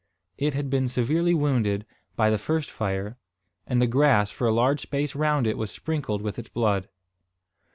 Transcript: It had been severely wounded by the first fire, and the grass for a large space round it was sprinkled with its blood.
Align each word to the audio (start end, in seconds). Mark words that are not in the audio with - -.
It 0.39 0.55
had 0.55 0.71
been 0.71 0.87
severely 0.87 1.35
wounded 1.35 1.85
by 2.15 2.31
the 2.31 2.39
first 2.39 2.71
fire, 2.71 3.19
and 3.67 3.79
the 3.79 3.85
grass 3.85 4.31
for 4.31 4.47
a 4.47 4.51
large 4.51 4.79
space 4.79 5.13
round 5.13 5.45
it 5.45 5.59
was 5.59 5.69
sprinkled 5.69 6.23
with 6.23 6.39
its 6.39 6.49
blood. 6.49 6.89